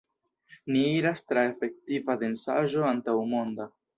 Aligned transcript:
Ni 0.75 0.79
iras 0.93 1.21
tra 1.33 1.43
efektiva 1.51 2.17
densaĵo 2.25 2.89
antaŭmonda! 2.95 3.71